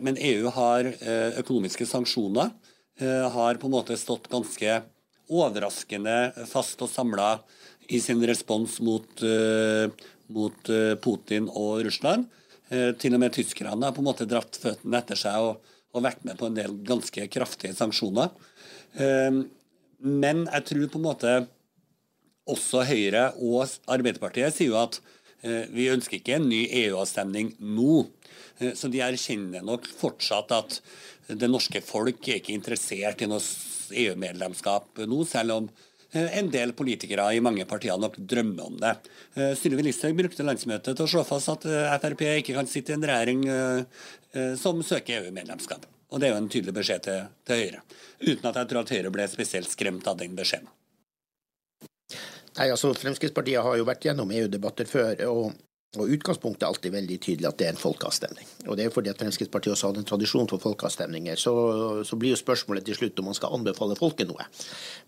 Men 0.00 0.16
EU 0.16 0.48
har 0.56 0.88
økonomiske 1.42 1.84
sanksjoner. 1.88 2.54
Eh, 2.98 3.30
har 3.30 3.54
på 3.60 3.68
en 3.68 3.74
måte 3.74 3.96
stått 4.00 4.30
ganske 4.32 4.80
overraskende 5.28 6.46
fast 6.48 6.80
og 6.80 6.88
samla 6.88 7.40
i 7.92 7.98
sin 8.00 8.22
respons 8.26 8.78
mot, 8.82 9.06
uh, 9.22 9.90
mot 10.32 10.70
uh, 10.70 10.94
Putin 11.02 11.50
og 11.50 11.84
Russland. 11.86 12.24
Til 12.66 13.14
og 13.14 13.20
med 13.22 13.30
tyskerne 13.30 13.86
har 13.86 13.92
på 13.94 14.02
en 14.02 14.08
måte 14.08 14.24
dratt 14.26 14.56
føttene 14.58 14.98
etter 14.98 15.18
seg 15.18 15.38
og, 15.38 15.60
og, 15.94 16.00
vært 16.02 16.24
med 16.26 16.34
på 16.40 16.48
en 16.48 16.56
del 16.56 16.72
ganske 16.88 17.28
kraftige 17.30 17.76
sanksjoner. 17.78 18.32
men 20.02 20.40
jeg 20.48 20.64
tror 20.66 20.88
på 20.90 20.98
en 20.98 21.04
måte 21.04 21.34
også 22.50 22.82
Høyre 22.88 23.28
og 23.38 23.70
Arbeiderpartiet 23.86 24.56
sier 24.56 24.72
jo 24.72 24.80
at 24.80 24.98
vi 25.70 25.88
ønsker 25.92 26.18
ikke 26.18 26.38
en 26.38 26.48
ny 26.50 26.64
EU-avstemning 26.82 27.52
nå. 27.62 28.06
så 28.74 28.88
de 28.90 29.02
erkjenner 29.04 29.62
nok 29.62 29.86
fortsatt 29.86 30.54
at 30.56 30.78
det 31.26 31.48
norske 31.50 31.82
folk 31.82 32.28
er 32.28 32.40
ikke 32.40 32.54
interessert 32.54 33.22
i 33.22 33.28
noe 33.30 33.42
EU-medlemskap 33.94 35.02
nå, 35.06 35.18
selv 35.28 35.56
om 35.56 35.68
eh, 36.12 36.38
en 36.38 36.50
del 36.52 36.74
politikere 36.78 37.28
i 37.34 37.42
mange 37.44 37.66
partier 37.68 37.98
nok 38.00 38.18
drømmer 38.18 38.70
om 38.70 38.78
det. 38.82 38.94
Eh, 39.34 39.52
Sylvi 39.58 39.86
Listhaug 39.86 40.16
brukte 40.18 40.46
landsmøtet 40.46 40.94
til 40.94 41.06
å 41.06 41.10
slå 41.10 41.26
fast 41.28 41.52
at 41.52 41.66
eh, 41.70 41.98
Frp 42.02 42.24
ikke 42.36 42.56
kan 42.56 42.70
sitte 42.70 42.94
i 42.94 42.98
en 42.98 43.06
regjering 43.06 43.46
som 44.60 44.82
søker 44.84 45.22
EU-medlemskap. 45.22 45.86
Og 46.12 46.20
Det 46.20 46.28
er 46.28 46.34
jo 46.34 46.40
en 46.42 46.48
tydelig 46.52 46.74
beskjed 46.76 47.06
til, 47.06 47.22
til, 47.48 47.62
Høyre. 47.62 47.78
Uten 48.20 48.48
at 48.50 48.58
jeg 48.60 48.68
tror 48.68 48.82
at 48.82 48.92
Høyre 48.92 49.12
ble 49.14 49.28
spesielt 49.32 49.70
skremt 49.72 50.06
av 50.10 50.18
den 50.20 50.36
beskjeden. 50.36 50.68
Nei, 52.56 52.70
altså 52.72 52.94
Fremskrittspartiet 52.96 53.62
har 53.62 53.78
jo 53.78 53.86
vært 53.88 54.06
gjennom 54.08 54.32
EU-debatter 54.32 54.88
før. 54.88 55.24
og 55.30 55.54
og 55.96 56.10
Utgangspunktet 56.12 56.64
er 56.64 56.72
alltid 56.72 56.92
veldig 56.92 57.16
tydelig 57.22 57.48
at 57.48 57.58
det 57.60 57.66
er 57.66 57.74
en 57.74 57.80
folkeavstemning. 57.80 58.48
Og 58.66 58.76
det 58.76 58.84
er 58.84 58.92
fordi 58.92 59.08
at 59.12 59.20
Fremskrittspartiet 59.22 59.72
også 59.72 59.90
hadde 59.90 60.02
en 60.02 60.08
tradisjon 60.10 60.48
for 60.50 60.60
folkeavstemninger. 60.60 61.38
Så, 61.40 61.54
så 62.04 62.18
blir 62.20 62.34
jo 62.34 62.40
spørsmålet 62.40 62.84
til 62.84 62.98
slutt 62.98 63.22
om 63.22 63.30
man 63.30 63.38
skal 63.38 63.54
anbefale 63.56 63.96
folket 63.96 64.28
noe. 64.28 64.44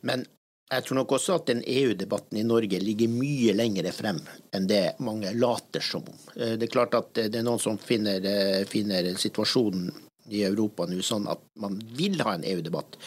Men 0.08 0.24
jeg 0.68 0.84
tror 0.84 1.00
nok 1.00 1.12
også 1.16 1.38
at 1.38 1.46
den 1.48 1.62
EU-debatten 1.64 2.40
i 2.40 2.46
Norge 2.46 2.80
ligger 2.80 3.08
mye 3.12 3.54
lengre 3.56 3.92
frem 3.96 4.20
enn 4.54 4.68
det 4.68 4.98
mange 5.04 5.32
later 5.36 5.84
som 5.84 6.04
om. 6.08 6.18
Eh, 6.36 6.56
det 6.60 6.68
er 6.68 6.74
klart 6.74 6.96
at 6.98 7.14
det 7.16 7.40
er 7.40 7.46
noen 7.46 7.62
som 7.62 7.78
finner, 7.80 8.24
eh, 8.24 8.64
finner 8.68 9.08
situasjonen 9.16 9.88
i 10.30 10.44
Europa 10.48 10.86
nå 10.88 11.00
sånn 11.04 11.28
at 11.30 11.42
man 11.60 11.78
vil 11.98 12.20
ha 12.24 12.34
en 12.36 12.46
EU-debatt, 12.46 12.98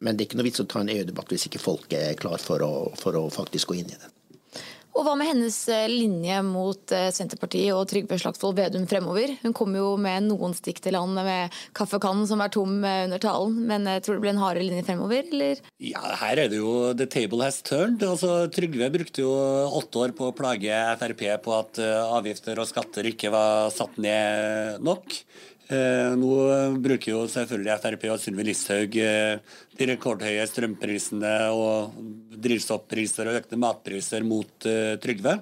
men 0.00 0.16
det 0.16 0.24
er 0.24 0.30
ikke 0.30 0.40
noe 0.40 0.48
vits 0.50 0.62
å 0.62 0.68
ta 0.70 0.84
en 0.84 0.92
EU-debatt 0.92 1.34
hvis 1.34 1.48
ikke 1.50 1.62
folk 1.62 1.92
er 1.96 2.16
klar 2.20 2.42
for 2.42 2.64
å, 2.66 2.72
for 3.00 3.18
å 3.18 3.28
faktisk 3.34 3.72
gå 3.72 3.80
inn 3.80 3.92
i 3.92 3.98
den. 3.98 4.16
Og 4.90 5.04
hva 5.06 5.12
med 5.14 5.30
hennes 5.30 5.56
eh, 5.70 5.86
linje 5.88 6.40
mot 6.42 6.92
eh, 6.94 7.08
Senterpartiet 7.14 7.70
og 7.76 7.86
Trygve 7.88 8.18
Slagsvold 8.18 8.58
Vedum 8.58 8.88
fremover? 8.90 9.36
Hun 9.44 9.54
kom 9.56 9.76
jo 9.78 9.92
med 10.00 10.26
noen 10.26 10.54
stikk 10.56 10.80
til 10.82 10.98
han 10.98 11.14
med 11.14 11.54
kaffekannen 11.78 12.26
som 12.26 12.42
er 12.42 12.50
tom 12.52 12.82
eh, 12.82 13.04
under 13.06 13.22
talen, 13.22 13.60
men 13.70 13.86
tror 14.02 14.18
det 14.18 14.24
blir 14.24 14.32
en 14.34 14.42
hardere 14.42 14.66
linje 14.66 14.84
fremover, 14.88 15.30
eller? 15.30 15.62
Ja, 15.78 16.02
her 16.24 16.42
er 16.42 16.50
det 16.50 16.58
jo 16.58 16.90
the 16.98 17.06
table 17.06 17.44
has 17.46 17.60
turned. 17.62 18.02
Altså, 18.02 18.48
Trygve 18.50 18.90
brukte 18.92 19.22
jo 19.22 19.30
åtte 19.78 20.02
år 20.02 20.16
på 20.18 20.28
å 20.28 20.34
plage 20.36 20.82
Frp 21.00 21.24
på 21.44 21.54
at 21.54 21.78
avgifter 21.80 22.58
og 22.58 22.68
skatter 22.68 23.06
ikke 23.12 23.30
var 23.32 23.70
satt 23.74 23.94
ned 24.02 24.82
nok. 24.82 25.20
Eh, 25.70 26.12
nå 26.18 26.30
bruker 26.82 27.12
jo 27.12 27.20
selvfølgelig 27.30 27.76
Frp 27.78 28.06
og 28.10 28.18
Sylvi 28.18 28.46
Listhaug 28.48 28.96
eh, 28.98 29.36
de 29.78 29.86
rekordhøye 29.92 30.46
strømprisene 30.50 31.34
og 31.54 31.94
drivstoffpriser 32.42 33.30
og 33.30 33.38
økte 33.38 33.58
matpriser 33.60 34.26
mot 34.26 34.66
eh, 34.66 34.96
Trygve. 35.02 35.38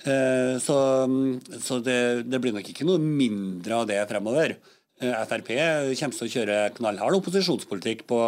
Så, 0.00 0.74
så 1.60 1.76
det, 1.84 1.94
det, 2.24 2.38
blir 2.40 2.54
nok 2.56 2.70
ikke 2.70 2.86
noe 2.88 2.96
mindre 2.96 3.82
av 3.82 3.82
det 3.90 3.98
fremover. 4.08 4.54
Frp 4.96 5.50
kommer 5.50 6.16
til 6.16 6.24
å 6.24 6.30
kjøre 6.32 6.56
knallhard 6.78 7.18
opposisjonspolitikk 7.18 8.06
på, 8.08 8.20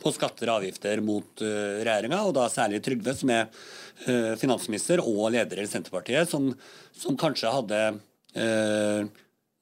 på 0.00 0.12
skatter 0.16 0.48
og 0.48 0.62
avgifter 0.62 1.02
mot 1.04 1.44
uh, 1.44 1.84
regjeringa, 1.84 2.22
og 2.24 2.32
da 2.38 2.46
særlig 2.48 2.80
Trygve, 2.80 3.12
som 3.12 3.34
er 3.36 3.44
finansminister 4.40 5.04
og 5.04 5.34
leder 5.36 5.60
i 5.60 5.68
Senterpartiet, 5.68 6.32
som, 6.32 6.48
som 6.96 7.20
kanskje 7.20 7.52
hadde 7.52 7.82
uh, 7.92 9.12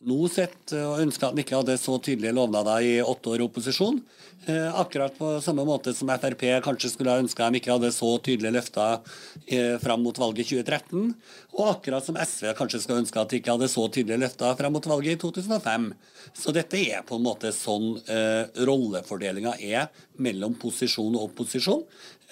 nå 0.05 0.29
sett 0.29 0.75
eh, 0.77 0.85
og 0.85 1.03
ønsker 1.07 1.29
at 1.29 1.35
han 1.35 1.43
ikke 1.43 1.61
hadde 1.61 1.79
så 1.81 1.97
tydelige 2.03 2.35
lovnader 2.37 2.85
i 2.85 2.95
åtte 3.01 3.33
år 3.33 3.41
i 3.41 3.47
opposisjon. 3.47 4.03
Eh, 4.45 4.81
akkurat 4.81 5.19
på 5.19 5.41
samme 5.41 5.65
måte 5.67 5.91
som 5.95 6.11
Frp 6.13 6.43
kanskje 6.63 6.91
skulle 6.93 7.11
ha 7.11 7.19
ønska 7.19 7.49
de 7.51 7.59
ikke 7.59 7.73
hadde 7.73 7.89
så 7.91 8.13
tydelige 8.23 8.55
løfter 8.55 9.01
eh, 9.47 9.75
fram 9.83 10.05
mot 10.07 10.19
valget 10.19 10.53
i 10.53 10.61
2013. 10.61 11.15
Og 11.57 11.71
akkurat 11.73 12.07
som 12.07 12.19
SV 12.21 12.53
kanskje 12.59 12.83
skulle 12.85 13.01
ønske 13.03 13.19
at 13.19 13.33
de 13.33 13.41
ikke 13.41 13.57
hadde 13.57 13.71
så 13.73 13.89
tydelige 13.89 14.23
løfter 14.23 14.55
fram 14.61 14.77
mot 14.77 14.87
valget 14.87 15.17
i 15.17 15.23
2005. 15.25 15.89
Så 16.37 16.55
dette 16.55 16.79
er 16.79 17.03
på 17.09 17.19
en 17.19 17.27
måte 17.27 17.51
sånn 17.57 17.97
eh, 18.07 18.45
rollefordelinga 18.69 19.57
er 19.59 19.89
mellom 20.23 20.55
posisjon 20.61 21.17
og 21.17 21.33
opposisjon. 21.33 21.83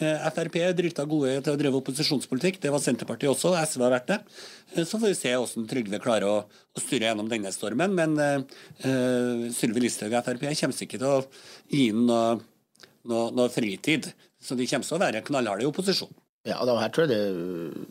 Eh, 0.03 0.25
Frp 0.35 0.57
er 0.59 0.73
drita 0.75 1.05
gode 1.07 1.37
til 1.39 1.55
å 1.55 1.59
drive 1.59 1.79
opposisjonspolitikk, 1.79 2.57
det 2.65 2.73
var 2.75 2.83
Senterpartiet 2.83 3.31
også, 3.31 3.53
SV 3.55 3.85
har 3.85 3.93
vært 3.95 4.09
det. 4.11 4.17
Eh, 4.75 4.83
så 4.83 4.99
får 4.99 5.13
vi 5.13 5.19
se 5.19 5.35
hvordan 5.39 5.69
Trygve 5.71 6.01
klarer 6.03 6.27
å, 6.27 6.41
å 6.51 6.83
styre 6.83 7.13
gjennom 7.13 7.31
denne 7.31 7.53
stormen. 7.55 7.95
Men 7.95 8.19
eh, 8.19 9.45
Sylvi 9.55 9.85
Listhaug 9.85 10.17
og 10.19 10.27
Frp 10.27 10.49
kommer 10.51 10.87
ikke 10.89 10.99
til 10.99 11.07
å 11.07 11.23
gi 11.71 11.87
ham 11.95 12.07
noe, 12.11 12.39
noe, 13.11 13.33
noe, 13.33 13.51
fritid. 13.53 14.11
Så 14.43 14.59
de 14.59 14.69
kommer 14.69 14.87
til 14.87 14.99
å 14.99 15.03
være 15.07 15.25
knallharde 15.25 15.65
i 15.65 15.71
opposisjon. 15.71 16.13
Ja, 16.45 16.61
da, 16.69 16.77
her 16.83 16.93
tror 16.93 17.09
jeg 17.09 17.15
det, 17.15 17.87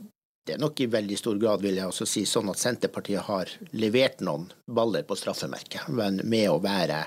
det 0.45 0.57
er 0.57 0.59
nok 0.59 0.81
i 0.83 0.89
veldig 0.91 1.15
stor 1.17 1.37
grad 1.39 1.61
vil 1.63 1.77
jeg 1.79 1.87
også 1.87 2.05
si 2.09 2.25
sånn 2.27 2.49
at 2.51 2.59
Senterpartiet 2.59 3.23
har 3.29 3.49
levert 3.79 4.19
noen 4.27 4.49
baller 4.67 5.05
på 5.07 5.15
straffemerket, 5.15 5.87
men 5.95 6.19
med 6.27 6.49
å 6.51 6.59
være 6.63 6.99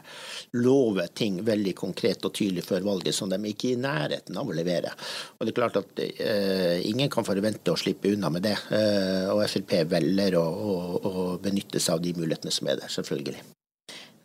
love 0.56 1.04
ting 1.12 1.42
veldig 1.44 1.74
konkret 1.76 2.24
og 2.24 2.32
tydelig 2.38 2.64
før 2.64 2.86
valget 2.86 3.14
som 3.14 3.28
de 3.30 3.38
ikke 3.50 3.74
er 3.74 3.76
i 3.76 3.82
nærheten 3.82 4.40
av 4.40 4.48
å 4.48 4.56
levere. 4.56 4.94
Og 5.36 5.44
det 5.44 5.52
er 5.52 5.58
klart 5.60 5.78
at 5.82 6.02
eh, 6.06 6.80
Ingen 6.88 7.12
kan 7.12 7.28
forvente 7.28 7.74
å 7.74 7.78
slippe 7.78 8.14
unna 8.16 8.32
med 8.32 8.46
det, 8.48 8.56
eh, 8.72 9.28
og 9.28 9.44
Frp 9.52 9.76
velger 9.92 10.40
å, 10.40 10.46
å, 10.46 10.80
å 10.96 11.28
benytte 11.42 11.82
seg 11.82 11.98
av 11.98 12.08
de 12.08 12.16
mulighetene 12.16 12.56
som 12.56 12.72
er 12.72 12.80
der, 12.80 12.92
selvfølgelig. 12.92 13.44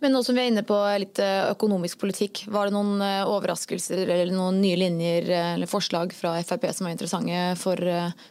Men 0.02 0.16
nå 0.16 0.24
som 0.26 0.34
vi 0.34 0.42
er 0.42 0.50
inne 0.50 0.64
på 0.66 0.78
litt 1.02 1.22
eh, 1.22 1.52
økonomisk 1.52 2.02
politikk, 2.02 2.46
var 2.50 2.68
det 2.68 2.74
noen 2.74 3.04
eh, 3.06 3.22
overraskelser 3.30 4.02
eller 4.08 4.34
noen 4.34 4.58
nye 4.64 4.80
linjer 4.80 5.30
eh, 5.30 5.54
eller 5.54 5.70
forslag 5.70 6.16
fra 6.18 6.34
Frp 6.42 6.66
som 6.74 6.88
var 6.88 6.96
interessante 6.96 7.44
for 7.62 7.78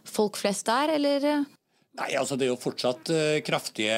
folk 0.02 0.40
flest 0.40 0.66
der, 0.66 0.96
eller? 0.96 1.28
Nei, 2.00 2.08
altså 2.18 2.34
Det 2.38 2.46
er 2.46 2.50
jo 2.50 2.58
fortsatt 2.58 3.10
kraftige 3.46 3.94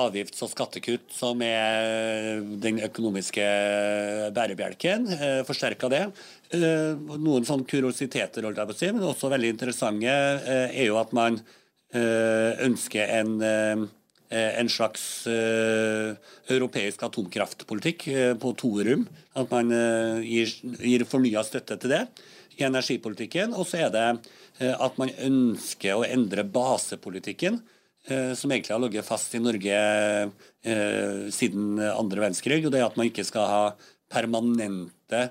avgifts- 0.00 0.44
og 0.44 0.52
skattekutt 0.52 1.12
som 1.12 1.40
er 1.44 2.40
den 2.62 2.80
økonomiske 2.84 3.46
bærebjelken. 4.36 5.08
Forsterka 5.48 5.88
det. 5.90 6.02
Noen 6.52 7.48
sånne 7.48 7.66
kuriositeter, 7.68 8.44
holdt 8.44 8.60
jeg 8.60 8.70
på 8.70 8.76
å 8.76 8.80
si, 8.82 8.90
men 8.92 9.08
også 9.08 9.32
veldig 9.32 9.54
interessante, 9.56 10.18
er 10.68 10.84
jo 10.84 11.00
at 11.00 11.16
man 11.16 11.40
ønsker 11.96 13.16
en 13.18 13.88
en 14.30 14.68
slags 14.70 15.26
uh, 15.26 16.14
europeisk 16.50 17.02
atomkraftpolitikk 17.02 18.06
uh, 18.14 18.34
på 18.38 18.52
torum. 18.58 19.06
At 19.34 19.50
man 19.50 19.72
uh, 19.74 20.20
gir, 20.22 20.52
gir 20.78 21.04
fornya 21.08 21.42
støtte 21.46 21.78
til 21.82 21.94
det 21.96 22.04
i 22.58 22.64
energipolitikken. 22.68 23.56
Og 23.56 23.66
så 23.66 23.86
er 23.86 23.90
det 23.94 24.06
at 24.60 24.96
man 25.00 25.08
ønsker 25.24 25.96
å 25.96 26.04
endre 26.04 26.42
basepolitikken, 26.44 27.54
som 28.04 28.52
egentlig 28.52 28.74
har 28.74 28.82
ligget 28.82 29.06
fast 29.06 29.32
i 29.32 29.40
Norge 29.40 29.78
siden 31.32 31.78
andre 31.80 32.20
verdenskrig. 32.20 32.58
Og 32.66 32.74
det 32.74 32.82
er 32.82 32.90
at 32.90 32.98
man 33.00 33.08
ikke 33.08 33.24
skal 33.24 33.48
ha 33.48 33.62
permanente 34.12 35.22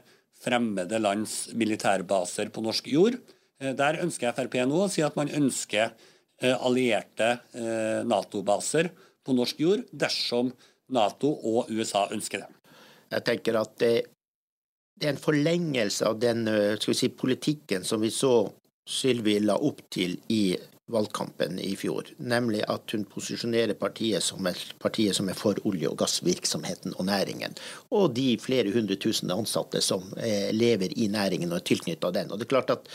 fremmede 0.42 0.98
lands 1.04 1.36
militærbaser 1.54 2.50
på 2.56 2.64
norsk 2.66 2.90
jord. 2.90 3.20
Der 3.62 4.02
ønsker 4.02 4.34
Frp 4.34 4.58
nå 4.66 4.82
å 4.88 4.90
si 4.90 5.06
at 5.06 5.20
man 5.20 5.30
ønsker 5.30 5.94
Eh, 5.94 6.09
allierte 6.48 7.32
eh, 7.54 8.06
Nato-baser 8.08 8.92
på 9.26 9.36
norsk 9.36 9.60
jord 9.60 9.84
dersom 9.92 10.54
Nato 10.96 11.34
og 11.34 11.70
USA 11.70 12.08
ønsker 12.14 12.46
det. 12.46 12.50
Jeg 13.14 13.26
tenker 13.26 13.60
at 13.60 13.76
det, 13.82 13.94
det 14.98 15.10
er 15.10 15.16
en 15.16 15.22
forlengelse 15.22 16.08
av 16.08 16.20
den 16.22 16.48
eh, 16.48 16.90
si, 16.94 17.12
politikken 17.12 17.86
som 17.86 18.02
vi 18.02 18.14
så 18.14 18.50
Sylvi 18.90 19.36
la 19.44 19.54
opp 19.54 19.84
til 19.94 20.16
i 20.34 20.58
valgkampen 20.90 21.60
i 21.62 21.76
fjor, 21.78 22.08
nemlig 22.18 22.64
at 22.66 22.90
hun 22.96 23.04
posisjonerer 23.06 23.78
partiet 23.78 24.26
som 24.26 24.48
er, 24.50 24.58
partiet 24.82 25.14
som 25.14 25.30
er 25.30 25.38
for 25.38 25.60
olje- 25.70 25.92
og 25.92 26.00
gassvirksomheten 26.02 26.96
og 26.96 27.06
næringen, 27.06 27.54
og 27.94 28.16
de 28.18 28.32
flere 28.42 28.74
hundre 28.74 28.98
tusen 28.98 29.30
ansatte 29.30 29.84
som 29.86 30.08
lever 30.58 30.96
i 30.98 31.06
næringen 31.14 31.54
og 31.54 31.60
er 31.60 31.68
tilknyttet 31.70 32.18
den. 32.18 32.34
Og 32.34 32.42
det 32.42 32.48
er 32.48 32.54
klart 32.56 32.74
at 32.74 32.90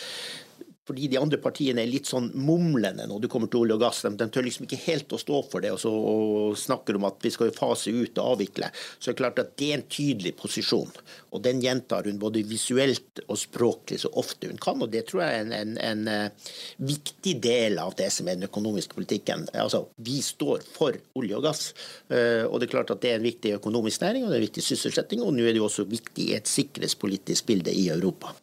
fordi 0.85 1.09
de 1.09 1.19
andre 1.21 1.39
partiene 1.41 1.81
er 1.81 1.89
litt 1.89 2.09
sånn 2.11 2.27
mumlende 2.37 3.07
når 3.09 3.25
det 3.25 3.31
kommer 3.33 3.49
til 3.49 3.63
olje 3.65 3.79
og 3.79 3.85
gass. 3.87 4.03
De, 4.05 4.13
de 4.21 4.29
tør 4.29 4.45
liksom 4.45 4.67
ikke 4.67 4.83
helt 4.85 5.15
å 5.17 5.21
stå 5.21 5.41
for 5.49 5.65
det 5.65 5.73
og, 5.73 5.81
så, 5.81 5.91
og 5.91 6.59
snakker 6.61 6.99
om 6.99 7.07
at 7.09 7.25
vi 7.25 7.33
skal 7.33 7.55
fase 7.57 7.93
ut 7.95 8.21
og 8.21 8.35
avvikle. 8.35 8.69
Så 8.99 9.09
det 9.09 9.15
er 9.15 9.21
klart 9.23 9.41
at 9.41 9.55
det 9.61 9.71
er 9.71 9.79
en 9.79 9.87
tydelig 9.89 10.35
posisjon. 10.41 10.93
Og 11.35 11.43
den 11.47 11.63
gjentar 11.65 12.05
hun 12.09 12.21
både 12.21 12.45
visuelt 12.47 13.25
og 13.25 13.41
språklig 13.41 14.03
så 14.05 14.13
ofte 14.21 14.53
hun 14.53 14.61
kan. 14.61 14.85
Og 14.85 14.93
det 14.93 15.07
tror 15.09 15.25
jeg 15.25 15.41
er 15.41 15.47
en, 15.47 15.57
en, 15.57 15.75
en 15.89 16.29
uh, 16.29 16.53
viktig 16.85 17.39
del 17.43 17.81
av 17.81 17.97
det 17.99 18.11
som 18.13 18.29
er 18.29 18.37
den 18.37 18.51
økonomiske 18.51 18.99
politikken. 18.99 19.49
Altså, 19.57 19.87
Vi 19.97 20.21
står 20.25 20.69
for 20.77 21.01
olje 21.17 21.41
og 21.41 21.49
gass. 21.49 21.67
Uh, 22.13 22.45
og 22.45 22.61
det 22.61 22.69
er 22.69 22.77
klart 22.77 22.93
at 22.93 23.01
det 23.01 23.15
er 23.15 23.23
en 23.23 23.29
viktig 23.31 23.57
økonomisk 23.57 24.05
næring 24.05 24.27
og 24.27 24.33
det 24.33 24.39
er 24.39 24.45
en 24.45 24.49
viktig 24.51 24.69
sysselsetting. 24.69 25.25
Og 25.25 25.33
nå 25.33 25.49
er 25.49 25.57
det 25.57 25.65
jo 25.65 25.69
også 25.71 25.89
viktig 25.89 26.29
i 26.29 26.37
et 26.37 26.51
sikkerhetspolitisk 26.51 27.49
bilde 27.49 27.73
i 27.73 27.89
Europa. 27.95 28.37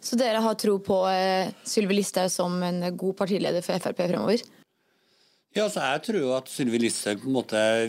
Så 0.00 0.16
dere 0.18 0.42
har 0.42 0.54
tro 0.58 0.78
på 0.82 1.02
eh, 1.10 1.50
Sylvi 1.66 1.98
Listhaug 2.00 2.30
som 2.32 2.62
en 2.62 2.84
god 2.96 3.18
partileder 3.18 3.64
for 3.64 3.78
Frp 3.82 4.06
fremover? 4.06 4.46
Ja, 5.56 5.64
så 5.72 5.80
Jeg 5.80 6.02
tror 6.04 6.34
at 6.36 6.50
Sylvi 6.52 6.78
Listhaug 6.78 7.24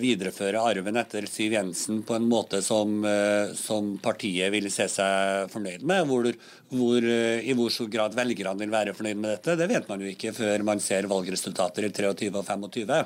viderefører 0.02 0.58
arven 0.58 0.96
etter 0.98 1.28
Siv 1.30 1.54
Jensen 1.54 2.00
på 2.08 2.16
en 2.16 2.26
måte 2.30 2.62
som, 2.66 3.04
eh, 3.06 3.52
som 3.54 3.98
partiet 4.02 4.50
vil 4.52 4.72
se 4.72 4.88
seg 4.90 5.52
fornøyd 5.52 5.84
med. 5.84 6.08
Hvor, 6.08 6.32
hvor, 6.72 6.98
eh, 7.04 7.44
I 7.46 7.54
hvor 7.54 7.70
stor 7.70 7.92
grad 7.92 8.16
velgerne 8.16 8.58
vil 8.64 8.74
være 8.74 8.96
fornøyd 8.96 9.20
med 9.20 9.36
dette, 9.36 9.58
det 9.60 9.70
vet 9.70 9.90
man 9.92 10.02
jo 10.02 10.10
ikke 10.10 10.34
før 10.34 10.64
man 10.64 10.80
ser 10.80 11.10
valgresultater 11.12 11.86
i 11.86 11.92
23 11.92 12.32
og 12.34 12.46
25. 12.48 13.06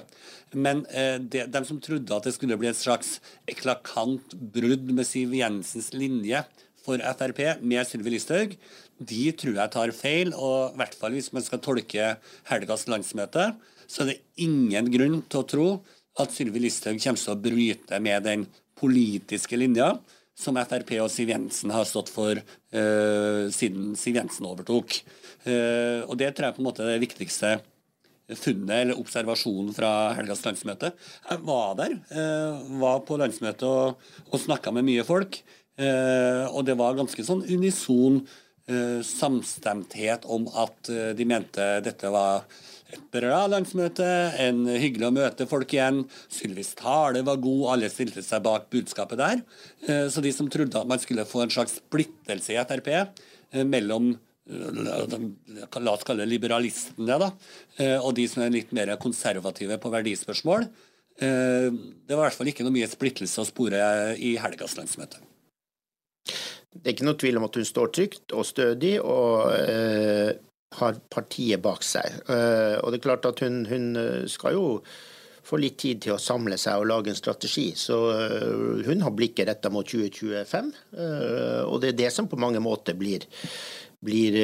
Men 0.54 0.86
de, 0.86 1.48
de 1.50 1.66
som 1.66 1.80
trodde 1.82 2.14
at 2.14 2.24
det 2.24 2.36
skulle 2.36 2.58
bli 2.62 2.70
et 2.70 2.78
slags 2.78 3.18
eklakant 3.50 4.38
brudd 4.38 4.86
med 4.94 5.08
Siv 5.10 5.34
Jensens 5.34 5.90
linje 5.98 6.46
for 6.84 7.02
Frp 7.18 7.42
med 7.64 7.88
Sylvi 7.88 8.16
Listhaug, 8.16 8.56
de 9.00 9.24
tror 9.40 9.60
jeg 9.60 9.74
tar 9.74 9.94
feil. 9.96 10.34
Og 10.36 10.74
i 10.74 10.82
hvert 10.82 10.98
fall 11.00 11.16
hvis 11.18 11.32
man 11.36 11.46
skal 11.46 11.62
tolke 11.64 12.16
helgas 12.50 12.88
landsmøte, 12.92 13.52
så 13.88 14.04
er 14.04 14.14
det 14.14 14.22
ingen 14.44 14.92
grunn 14.94 15.22
til 15.28 15.42
å 15.42 15.48
tro 15.48 15.70
at 16.22 16.34
Sylvi 16.34 16.62
Listhaug 16.62 17.00
kommer 17.02 17.22
til 17.22 17.34
å 17.34 17.42
bryte 17.48 18.02
med 18.04 18.28
den 18.28 18.46
politiske 18.80 19.58
linja 19.58 19.96
som 20.38 20.58
Frp 20.58 20.96
og 20.98 21.12
Siv 21.14 21.30
Jensen 21.30 21.74
har 21.74 21.86
stått 21.86 22.10
for 22.12 22.40
uh, 22.40 23.44
siden 23.54 23.94
Siv 24.00 24.18
Jensen 24.18 24.48
overtok. 24.50 24.98
Uh, 25.46 26.02
og 26.08 26.18
Det 26.20 26.34
tror 26.34 26.50
jeg 26.50 26.58
på 26.58 26.64
en 26.64 26.70
måte 26.70 26.86
er 26.86 26.96
det 26.96 27.06
viktigste 27.06 27.60
funnet 28.40 28.72
eller 28.80 28.98
observasjonen 28.98 29.74
fra 29.76 30.14
helgas 30.18 30.42
landsmøte. 30.46 30.94
Jeg 31.30 31.44
var 31.46 31.76
der, 31.78 31.98
uh, 32.16 32.64
var 32.82 33.04
på 33.06 33.20
landsmøtet 33.22 33.68
og, 33.68 34.00
og 34.32 34.42
snakka 34.42 34.74
med 34.74 34.88
mye 34.90 35.06
folk. 35.06 35.42
Eh, 35.82 36.46
og 36.54 36.68
det 36.68 36.76
var 36.78 36.98
ganske 36.98 37.24
sånn 37.26 37.42
unison 37.50 38.20
eh, 38.70 39.02
samstemthet 39.06 40.28
om 40.30 40.46
at 40.54 40.92
eh, 40.94 41.14
de 41.18 41.26
mente 41.26 41.66
dette 41.86 42.12
var 42.14 42.46
et 42.94 43.02
bra 43.10 43.40
landsmøte, 43.50 44.06
en 44.38 44.68
hyggelig 44.70 45.08
å 45.08 45.16
møte 45.16 45.48
folk 45.50 45.74
igjen. 45.74 46.04
Sylvis 46.30 46.76
tale 46.78 47.24
var 47.26 47.42
god, 47.42 47.64
alle 47.74 47.90
stilte 47.90 48.22
seg 48.22 48.44
bak 48.46 48.68
budskapet 48.70 49.18
der. 49.18 49.42
Så 50.14 50.22
de 50.22 50.30
som 50.30 50.46
trodde 50.54 50.78
at 50.78 50.92
man 50.92 51.02
skulle 51.02 51.26
få 51.26 51.42
en 51.42 51.56
slags 51.56 51.80
splittelse 51.80 52.54
i 52.54 52.60
Frp 52.62 52.92
mellom 53.66 54.14
la 54.46 55.96
oss 55.96 56.06
kalle 56.06 56.30
liberalistene, 56.30 57.18
da, 57.18 57.34
og 58.04 58.14
de 58.14 58.30
som 58.30 58.46
er 58.46 58.54
litt 58.60 58.78
mer 58.78 58.94
konservative 59.02 59.82
på 59.82 59.96
verdispørsmål. 59.98 60.70
Det 61.18 62.14
var 62.14 62.20
i 62.20 62.24
hvert 62.28 62.42
fall 62.44 62.54
ikke 62.54 62.70
noe 62.70 62.78
mye 62.78 62.94
splittelse 62.94 63.42
å 63.42 63.50
spore 63.50 63.82
i 64.22 64.36
helgas 64.38 64.78
landsmøte. 64.78 65.33
Det 66.26 66.88
er 66.88 66.96
ikke 66.96 67.06
noe 67.06 67.20
tvil 67.22 67.38
om 67.38 67.46
at 67.46 67.60
hun 67.60 67.68
står 67.68 67.94
trygt 67.94 68.34
og 68.34 68.48
stødig 68.48 68.96
og 69.02 69.54
eh, 69.54 70.34
har 70.80 71.00
partiet 71.12 71.62
bak 71.64 71.84
seg. 71.86 72.22
Eh, 72.30 72.78
og 72.82 72.92
det 72.92 73.00
er 73.00 73.08
klart 73.08 73.28
at 73.30 73.44
hun, 73.46 73.64
hun, 73.70 73.92
eh, 74.00 74.24
skal 74.32 74.58
jo 74.58 74.66
få 75.44 75.60
litt 75.60 75.78
tid 75.82 76.02
til 76.06 76.16
å 76.16 76.22
samle 76.22 76.58
seg 76.58 76.80
og 76.80 76.88
lage 76.90 77.12
en 77.12 77.20
strategi. 77.20 77.72
Så 77.78 78.00
eh, 78.16 78.84
hun 78.88 79.04
har 79.06 79.16
blikket 79.16 79.50
retta 79.50 79.72
mot 79.74 79.88
2025, 79.88 80.74
og 81.68 81.80
det 81.84 81.94
er 81.94 82.02
det 82.06 82.12
som 82.16 82.30
på 82.32 82.40
mange 82.40 82.64
måter 82.64 82.98
blir 82.98 83.28
blir 84.04 84.36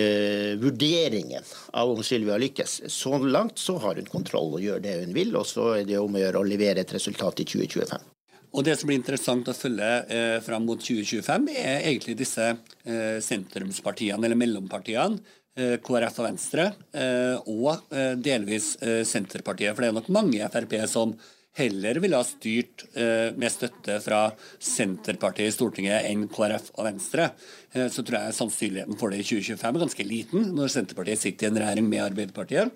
vurderingen 0.56 1.44
av 1.76 1.90
om 1.92 1.98
Sylvia 2.08 2.38
lykkes. 2.40 2.78
Så 2.88 3.18
langt 3.20 3.60
så 3.60 3.74
har 3.84 3.98
hun 4.00 4.08
kontroll 4.08 4.54
og 4.56 4.64
gjør 4.64 4.80
det 4.86 4.94
hun 5.02 5.12
vil, 5.12 5.34
og 5.36 5.44
så 5.50 5.74
er 5.82 5.84
det 5.90 5.98
om 6.00 6.16
å 6.16 6.22
gjøre 6.22 6.40
å 6.40 6.48
levere 6.48 6.86
et 6.86 6.94
resultat 6.96 7.44
i 7.44 7.48
2025. 7.58 8.08
Og 8.50 8.66
Det 8.66 8.74
som 8.80 8.90
blir 8.90 8.98
interessant 8.98 9.50
å 9.50 9.54
følge 9.54 9.90
eh, 10.10 10.38
fram 10.42 10.66
mot 10.66 10.80
2025, 10.82 11.50
er 11.54 11.84
egentlig 11.84 12.16
disse 12.18 12.48
eh, 12.50 13.20
sentrumspartiene, 13.22 14.24
eller 14.26 14.40
mellompartiene. 14.40 15.22
Eh, 15.60 15.76
KrF 15.84 16.22
og 16.22 16.28
Venstre, 16.30 16.70
eh, 16.94 17.36
og 17.50 17.92
eh, 17.92 18.14
delvis 18.18 18.76
eh, 18.82 19.02
Senterpartiet. 19.08 19.76
For 19.76 19.84
det 19.84 19.92
er 19.92 19.98
nok 19.98 20.10
mange 20.14 20.50
Frp 20.54 20.76
som 20.90 21.14
heller 21.60 21.98
ville 22.00 22.16
ha 22.16 22.24
styrt 22.24 22.86
med 22.94 23.50
støtte 23.52 23.96
fra 24.00 24.20
Senterpartiet 24.64 25.50
i 25.50 25.52
Stortinget 25.52 26.06
enn 26.08 26.28
KrF 26.32 26.70
og 26.78 26.86
Venstre. 26.86 27.26
så 27.74 28.06
tror 28.06 28.20
jeg 28.20 28.36
sannsynligheten 28.38 29.00
for 29.02 29.12
det 29.12 29.24
i 29.24 29.26
2025 29.26 29.66
er 29.68 29.84
ganske 29.84 30.06
liten, 30.08 30.46
når 30.56 30.72
Senterpartiet 30.72 31.20
sitter 31.20 31.48
i 31.48 31.50
en 31.50 31.60
regjering 31.60 31.90
med 31.90 32.06
Arbeiderpartiet. 32.06 32.72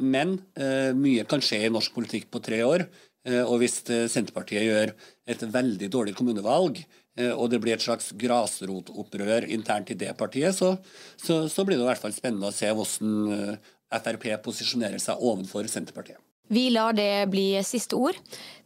men 0.00 0.34
mye 0.98 1.28
kan 1.28 1.44
skje 1.44 1.60
i 1.66 1.70
norsk 1.70 1.94
politikk 1.94 2.26
på 2.32 2.42
tre 2.42 2.64
år. 2.64 2.88
Eh, 3.28 3.42
og 3.42 3.60
hvis 3.62 3.78
eh, 3.90 4.08
Senterpartiet 4.10 4.66
gjør 4.66 4.94
et 5.30 5.44
veldig 5.54 5.90
dårlig 5.92 6.16
kommunevalg, 6.18 6.80
eh, 7.18 7.30
og 7.30 7.52
det 7.52 7.62
blir 7.62 7.76
et 7.76 7.84
slags 7.84 8.10
grasrotopprør 8.18 9.46
internt 9.54 9.94
i 9.94 9.98
det 9.98 10.10
partiet, 10.18 10.56
så, 10.58 10.74
så, 11.16 11.44
så 11.48 11.66
blir 11.66 11.78
det 11.78 11.86
i 11.86 11.90
hvert 11.92 12.02
fall 12.02 12.16
spennende 12.16 12.50
å 12.50 12.56
se 12.56 12.70
hvordan 12.72 13.56
Frp 13.92 14.28
posisjonerer 14.44 15.02
seg 15.02 15.20
overfor 15.20 15.68
Senterpartiet. 15.70 16.18
Vi 16.52 16.66
lar 16.68 16.92
det 16.92 17.30
bli 17.32 17.54
siste 17.64 17.96
ord. 17.96 18.16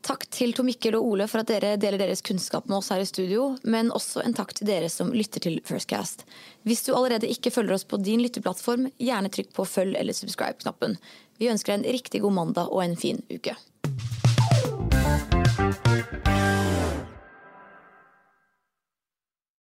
Takk 0.03 0.25
til 0.33 0.55
Tor 0.57 0.67
Mikkel 0.67 0.97
og 0.99 1.05
Ole 1.07 1.27
for 1.31 1.43
at 1.43 1.51
dere 1.51 1.77
deler 1.79 2.01
deres 2.01 2.23
kunnskap 2.25 2.67
med 2.67 2.81
oss 2.81 2.89
her 2.91 3.03
i 3.03 3.07
studio, 3.07 3.53
men 3.63 3.93
også 3.95 4.25
en 4.25 4.35
takk 4.35 4.57
til 4.57 4.67
dere 4.71 4.89
som 4.91 5.13
lytter 5.15 5.45
til 5.45 5.61
Firstcast. 5.67 6.25
Hvis 6.67 6.83
du 6.87 6.95
allerede 6.97 7.31
ikke 7.31 7.53
følger 7.55 7.77
oss 7.77 7.87
på 7.87 8.01
din 8.03 8.25
lytteplattform, 8.25 8.89
gjerne 8.99 9.31
trykk 9.31 9.53
på 9.55 9.69
følg 9.71 9.99
eller 10.01 10.17
subscribe-knappen. 10.19 10.97
Vi 11.39 11.53
ønsker 11.53 11.77
deg 11.77 11.85
en 11.85 11.99
riktig 11.99 12.25
god 12.25 12.39
mandag 12.41 12.73
og 12.73 12.83
en 12.83 12.99
fin 12.99 13.23
uke. 13.31 13.55
Bye. 15.07 15.36